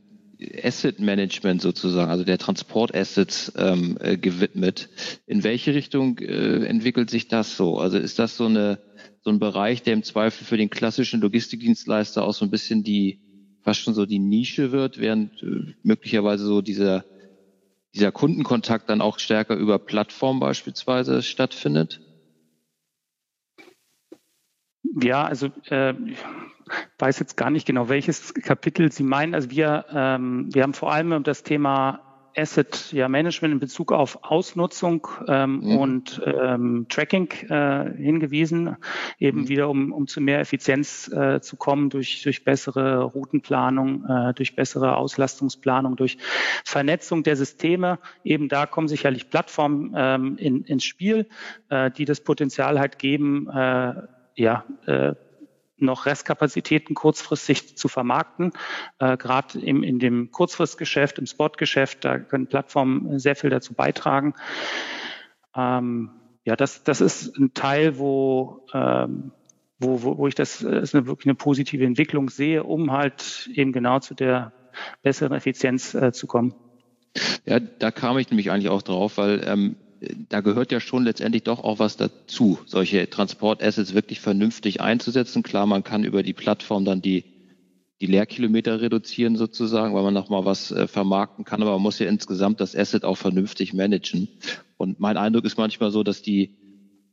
[0.60, 4.88] Asset Management sozusagen, also der Transportassets ähm, äh, gewidmet.
[5.26, 7.78] In welche Richtung äh, entwickelt sich das so?
[7.78, 8.80] Also ist das so eine
[9.22, 13.20] so ein Bereich, der im Zweifel für den klassischen Logistikdienstleister auch so ein bisschen die
[13.62, 17.04] fast schon so die Nische wird, während äh, möglicherweise so dieser
[17.94, 22.00] dieser Kundenkontakt dann auch stärker über Plattformen beispielsweise stattfindet?
[25.02, 26.18] Ja, also äh, ich
[26.98, 29.34] weiß jetzt gar nicht genau, welches Kapitel Sie meinen.
[29.34, 32.00] Also wir, ähm, wir haben vor allem das Thema
[32.38, 35.76] Asset ja, Management in Bezug auf Ausnutzung ähm, mhm.
[35.76, 38.76] und ähm, Tracking äh, hingewiesen,
[39.18, 39.48] eben mhm.
[39.48, 44.54] wieder um, um zu mehr Effizienz äh, zu kommen durch, durch bessere Routenplanung, äh, durch
[44.54, 46.18] bessere Auslastungsplanung, durch
[46.64, 47.98] Vernetzung der Systeme.
[48.22, 51.26] Eben da kommen sicherlich Plattformen ähm, in, ins Spiel,
[51.70, 53.94] äh, die das Potenzial halt geben, äh,
[54.38, 55.14] ja, äh,
[55.80, 58.52] noch Restkapazitäten kurzfristig zu vermarkten.
[58.98, 64.34] Äh, Gerade in dem Kurzfristgeschäft, im Spotgeschäft, da können Plattformen sehr viel dazu beitragen.
[65.54, 66.10] Ähm,
[66.44, 69.32] ja, das, das ist ein Teil, wo, ähm,
[69.78, 73.72] wo, wo, wo ich das, das eine, wirklich eine positive Entwicklung sehe, um halt eben
[73.72, 74.52] genau zu der
[75.02, 76.54] besseren Effizienz äh, zu kommen.
[77.44, 79.76] Ja, da kam ich nämlich eigentlich auch drauf, weil ähm,
[80.28, 85.42] da gehört ja schon letztendlich doch auch was dazu, solche Transportassets wirklich vernünftig einzusetzen.
[85.42, 87.24] Klar, man kann über die Plattform dann die,
[88.00, 92.08] die Leerkilometer reduzieren sozusagen, weil man nochmal was äh, vermarkten kann, aber man muss ja
[92.08, 94.28] insgesamt das Asset auch vernünftig managen.
[94.76, 96.50] Und mein Eindruck ist manchmal so, dass die,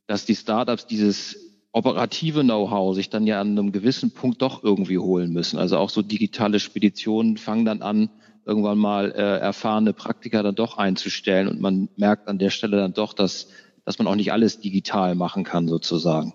[0.05, 1.37] dass die Startups dieses
[1.71, 5.57] operative Know-how sich dann ja an einem gewissen Punkt doch irgendwie holen müssen.
[5.57, 8.09] Also auch so digitale Speditionen fangen dann an,
[8.45, 12.93] irgendwann mal äh, erfahrene Praktiker dann doch einzustellen und man merkt an der Stelle dann
[12.93, 13.49] doch, dass,
[13.83, 16.33] dass man auch nicht alles digital machen kann sozusagen.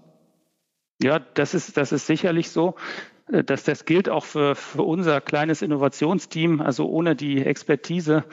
[1.02, 2.74] Ja, das ist, das ist sicherlich so.
[3.32, 6.60] Äh, dass das gilt auch für, für unser kleines Innovationsteam.
[6.60, 8.24] Also ohne die Expertise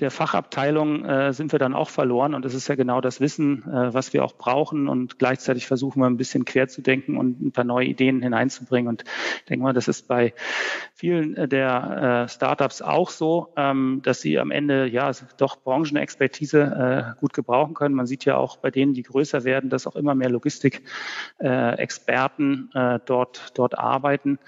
[0.00, 2.34] der Fachabteilung äh, sind wir dann auch verloren.
[2.34, 4.88] Und das ist ja genau das Wissen, äh, was wir auch brauchen.
[4.88, 8.88] Und gleichzeitig versuchen wir ein bisschen quer zu denken und ein paar neue Ideen hineinzubringen.
[8.88, 9.04] Und
[9.38, 10.34] ich denke mal, das ist bei
[10.94, 16.60] vielen äh, der äh, Startups auch so, ähm, dass sie am Ende ja doch Branchenexpertise
[16.60, 17.94] äh, gut gebrauchen können.
[17.94, 22.98] Man sieht ja auch bei denen, die größer werden, dass auch immer mehr Logistikexperten äh,
[23.04, 24.38] dort, dort arbeiten.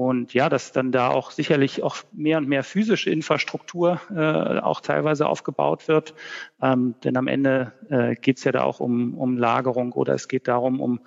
[0.00, 4.80] Und ja, dass dann da auch sicherlich auch mehr und mehr physische Infrastruktur äh, auch
[4.80, 6.14] teilweise aufgebaut wird.
[6.62, 10.26] Ähm, denn am Ende äh, geht es ja da auch um, um Lagerung oder es
[10.26, 11.00] geht darum, um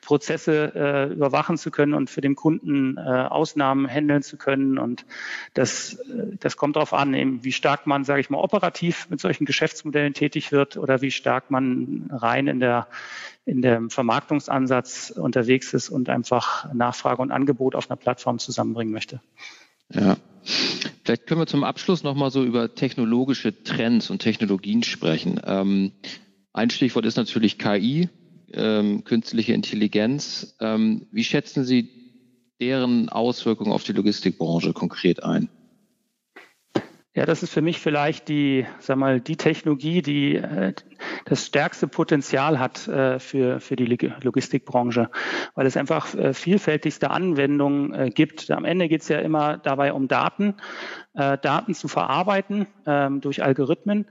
[0.00, 4.76] Prozesse äh, überwachen zu können und für den Kunden äh, Ausnahmen handeln zu können.
[4.76, 5.06] Und
[5.54, 9.20] das, äh, das kommt darauf an, eben, wie stark man, sage ich mal, operativ mit
[9.20, 12.88] solchen Geschäftsmodellen tätig wird oder wie stark man rein in der
[13.44, 19.20] in dem Vermarktungsansatz unterwegs ist und einfach Nachfrage und Angebot auf einer Plattform zusammenbringen möchte.
[19.92, 20.16] Ja.
[21.04, 25.40] Vielleicht können wir zum Abschluss nochmal so über technologische Trends und Technologien sprechen.
[25.44, 25.92] Ähm,
[26.52, 28.08] ein Stichwort ist natürlich KI,
[28.52, 30.56] ähm, künstliche Intelligenz.
[30.60, 31.88] Ähm, wie schätzen Sie
[32.60, 35.48] deren Auswirkungen auf die Logistikbranche konkret ein?
[37.14, 40.72] Ja, das ist für mich vielleicht die, sag mal, die Technologie, die äh,
[41.26, 43.84] das stärkste Potenzial hat äh, für, für die
[44.22, 45.10] Logistikbranche,
[45.54, 48.50] weil es einfach äh, vielfältigste Anwendungen äh, gibt.
[48.50, 50.54] Am Ende geht es ja immer dabei um Daten,
[51.12, 54.06] äh, Daten zu verarbeiten ähm, durch Algorithmen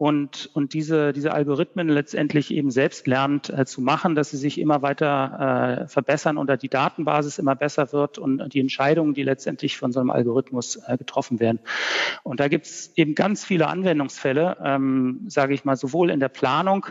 [0.00, 4.58] und, und diese, diese Algorithmen letztendlich eben selbst lernt äh, zu machen, dass sie sich
[4.58, 9.76] immer weiter äh, verbessern oder die Datenbasis immer besser wird und die Entscheidungen, die letztendlich
[9.76, 11.60] von so einem Algorithmus äh, getroffen werden.
[12.22, 16.30] Und da gibt es eben ganz viele Anwendungsfälle, ähm, sage ich mal, sowohl in der
[16.30, 16.86] Planung,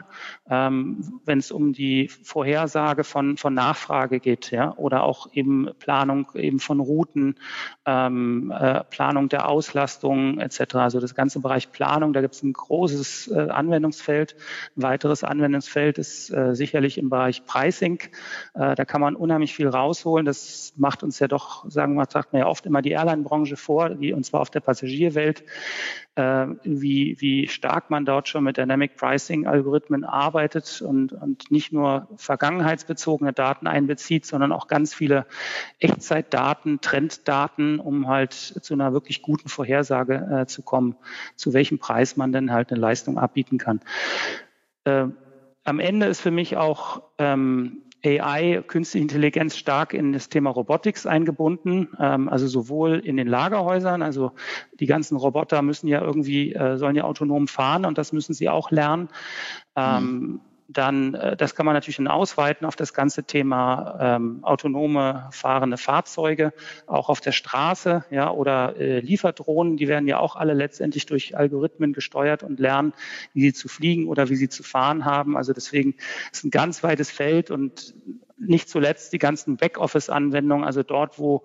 [0.48, 6.28] ähm, wenn es um die Vorhersage von, von Nachfrage geht, ja, oder auch eben Planung
[6.36, 7.38] eben von Routen,
[7.88, 10.76] ähm, äh, Planung der Auslastung etc.
[10.76, 14.36] Also das ganze Bereich Planung, da gibt es ein großes großes äh, Anwendungsfeld.
[14.76, 18.00] Ein weiteres Anwendungsfeld ist äh, sicherlich im Bereich Pricing.
[18.54, 20.26] Äh, da kann man unheimlich viel rausholen.
[20.26, 23.90] Das macht uns ja doch, sagen wir, sagt man ja oft immer die Airline-Branche vor,
[23.90, 25.44] die, und zwar auf der Passagierwelt,
[26.63, 33.34] wie, wie stark man dort schon mit Dynamic Pricing-Algorithmen arbeitet und, und nicht nur vergangenheitsbezogene
[33.34, 35.25] Daten einbezieht, sondern auch ganz viele
[35.79, 40.95] Echtzeitdaten, Trenddaten, um halt zu einer wirklich guten Vorhersage äh, zu kommen,
[41.36, 43.82] zu welchem Preis man denn halt eine Leistung abbieten kann.
[44.84, 45.08] Äh,
[45.63, 51.06] am Ende ist für mich auch ähm, AI, künstliche Intelligenz stark in das Thema Robotics
[51.06, 54.32] eingebunden, ähm, also sowohl in den Lagerhäusern, also
[54.80, 58.50] die ganzen Roboter müssen ja irgendwie, äh, sollen ja autonom fahren und das müssen sie
[58.50, 59.10] auch lernen.
[59.76, 64.43] Ähm, mhm dann, äh, das kann man natürlich dann ausweiten auf das ganze Thema ähm,
[64.43, 66.53] autonome fahrende Fahrzeuge,
[66.86, 71.36] auch auf der Straße, ja, oder äh, Lieferdrohnen, die werden ja auch alle letztendlich durch
[71.36, 72.93] Algorithmen gesteuert und lernen,
[73.34, 75.36] wie sie zu fliegen oder wie sie zu fahren haben.
[75.36, 75.95] Also deswegen
[76.32, 77.95] ist ein ganz weites Feld und
[78.39, 81.43] nicht zuletzt die ganzen Backoffice-Anwendungen, also dort, wo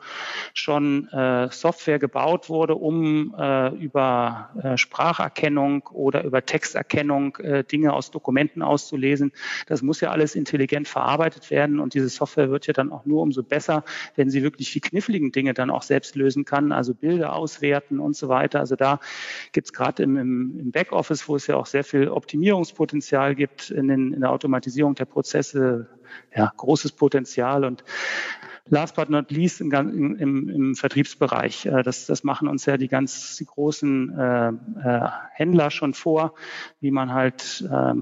[0.53, 7.93] schon äh, Software gebaut wurde, um äh, über äh, Spracherkennung oder über Texterkennung äh, Dinge
[7.93, 9.33] aus Dokumenten auszulesen.
[9.67, 13.23] Das muss ja alles intelligent verarbeitet werden und diese Software wird ja dann auch nur
[13.23, 13.85] umso besser,
[14.17, 18.17] wenn sie wirklich die kniffligen Dinge dann auch selbst lösen kann, also Bilder auswerten und
[18.17, 18.61] so weiter.
[18.61, 19.01] Also da
[19.53, 23.89] gibt es gerade im, im, Backoffice, wo es ja auch sehr viel Optimierungspotenzial gibt in,
[23.89, 25.89] den, in der Automatisierung der Prozesse,
[26.35, 27.85] ja, großes Potenzial und
[28.67, 31.67] Last but not least im, im, im Vertriebsbereich.
[31.67, 36.35] Äh, das, das machen uns ja die ganz die großen äh, äh, Händler schon vor,
[36.81, 37.95] wie man halt äh,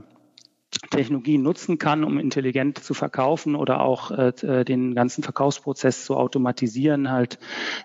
[0.90, 6.16] Technologien nutzen kann, um intelligent zu verkaufen oder auch äh, äh, den ganzen Verkaufsprozess zu
[6.16, 7.38] automatisieren, halt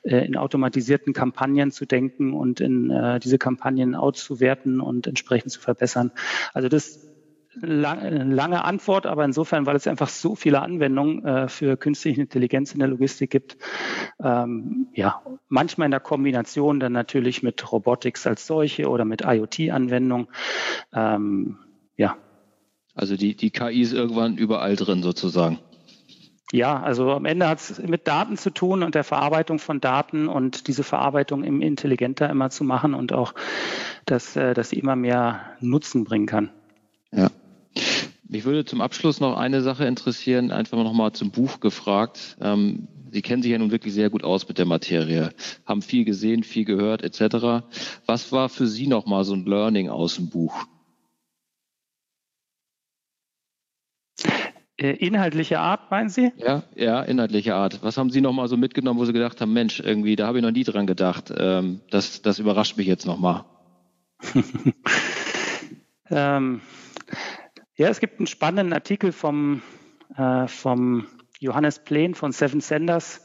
[0.03, 5.59] äh, in automatisierten Kampagnen zu denken und in äh, diese Kampagnen auszuwerten und entsprechend zu
[5.59, 6.11] verbessern.
[6.53, 7.06] Also das
[7.61, 12.79] lange Antwort, aber insofern, weil es einfach so viele Anwendungen äh, für künstliche Intelligenz in
[12.79, 13.57] der Logistik gibt.
[14.23, 20.27] Ähm, ja, manchmal in der Kombination dann natürlich mit Robotics als solche oder mit IoT-Anwendungen.
[20.93, 21.57] Ähm,
[21.95, 22.17] ja.
[22.93, 25.59] Also die, die KI ist irgendwann überall drin sozusagen.
[26.53, 30.29] Ja, also am Ende hat es mit Daten zu tun und der Verarbeitung von Daten
[30.29, 33.33] und diese Verarbeitung im intelligenter immer zu machen und auch,
[34.05, 36.49] dass, äh, dass sie immer mehr Nutzen bringen kann.
[37.11, 37.27] Ja.
[38.29, 42.37] Mich würde zum Abschluss noch eine Sache interessieren, einfach noch mal zum Buch gefragt.
[42.41, 45.29] Ähm, Sie kennen sich ja nun wirklich sehr gut aus mit der Materie,
[45.65, 47.65] haben viel gesehen, viel gehört etc.
[48.05, 50.65] Was war für Sie noch mal so ein Learning aus dem Buch?
[54.75, 56.33] Äh, inhaltliche Art, meinen Sie?
[56.35, 57.81] Ja, ja, inhaltliche Art.
[57.81, 60.39] Was haben Sie noch mal so mitgenommen, wo Sie gedacht haben, Mensch, irgendwie, da habe
[60.39, 61.33] ich noch nie dran gedacht.
[61.35, 63.45] Ähm, das, das überrascht mich jetzt noch mal.
[66.09, 66.61] ähm,
[67.77, 69.61] ja, es gibt einen spannenden Artikel vom,
[70.17, 71.07] äh, vom
[71.39, 73.23] Johannes Plehn von Seven Senders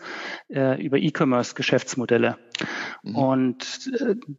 [0.49, 2.37] äh, über E-Commerce-Geschäftsmodelle.
[3.03, 3.17] Mhm.
[3.17, 3.91] Und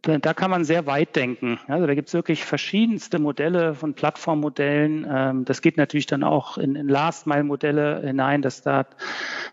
[0.06, 1.58] äh, da kann man sehr weit denken.
[1.66, 5.06] Also da gibt es wirklich verschiedenste Modelle von Plattformmodellen.
[5.08, 8.42] Ähm, das geht natürlich dann auch in, in Last-Mile-Modelle hinein.
[8.42, 8.86] Das da,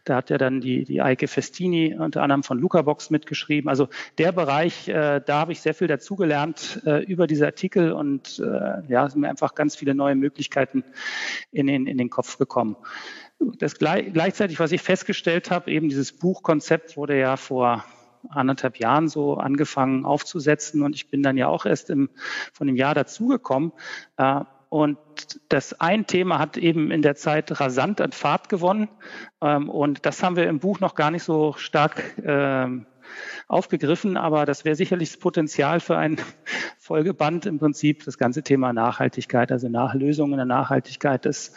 [0.05, 3.69] da hat ja dann die, die Eike Festini unter anderem von Lucabox mitgeschrieben.
[3.69, 8.39] Also der Bereich, äh, da habe ich sehr viel dazugelernt äh, über diese Artikel und
[8.39, 10.83] äh, ja, sind mir einfach ganz viele neue Möglichkeiten
[11.51, 12.77] in den, in den Kopf gekommen.
[13.57, 17.83] Das gleichzeitig, was ich festgestellt habe, eben dieses Buchkonzept wurde ja vor
[18.29, 22.09] anderthalb Jahren so angefangen aufzusetzen und ich bin dann ja auch erst im,
[22.53, 23.71] von dem Jahr dazugekommen.
[24.17, 24.97] Äh, und
[25.49, 28.87] das ein Thema hat eben in der Zeit rasant an Fahrt gewonnen.
[29.41, 32.85] Ähm, und das haben wir im Buch noch gar nicht so stark ähm,
[33.49, 36.21] aufgegriffen, aber das wäre sicherlich das Potenzial für ein
[36.79, 41.53] Folgeband im Prinzip, das ganze Thema Nachhaltigkeit, also Nachlösungen der Nachhaltigkeit, das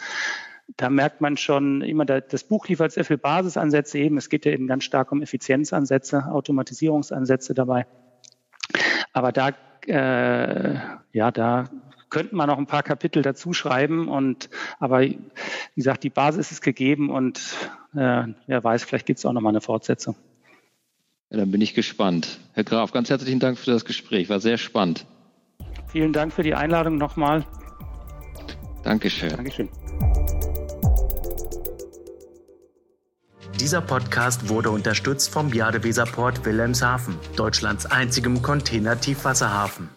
[0.77, 4.17] da merkt man schon immer, das Buch liefert sehr viel Basisansätze eben.
[4.17, 7.85] Es geht ja eben ganz stark um Effizienzansätze, Automatisierungsansätze dabei.
[9.13, 9.51] Aber da,
[9.85, 10.75] äh,
[11.13, 11.65] ja, da
[12.09, 14.49] könnten wir noch ein paar Kapitel dazu schreiben und
[14.79, 15.19] aber wie
[15.75, 17.39] gesagt, die Basis ist gegeben und
[17.93, 20.15] äh, wer weiß, vielleicht gibt es auch noch mal eine Fortsetzung.
[21.29, 22.39] Ja, dann bin ich gespannt.
[22.53, 25.05] Herr Graf, ganz herzlichen Dank für das Gespräch, war sehr spannend.
[25.87, 27.45] Vielen Dank für die Einladung nochmal.
[28.83, 29.29] Dankeschön.
[29.29, 29.69] Dankeschön.
[33.59, 39.89] Dieser Podcast wurde unterstützt vom Jadeweserport Wilhelmshaven, Deutschlands einzigem Container-Tiefwasserhafen.